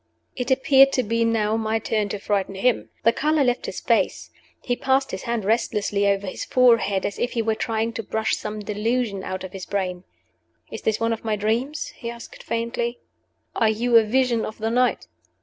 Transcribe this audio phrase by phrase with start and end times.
[0.35, 2.89] It appeared to be now my turn to frighten him.
[3.03, 4.31] The color left his face.
[4.63, 8.35] He passed his hand restlessly over his forehead, as if he were trying to brush
[8.35, 10.03] some delusion out of his brain.
[10.71, 12.97] "Is this one of my dreams?" he asked, faintly.
[13.55, 15.05] "Are you a Vision of the night?"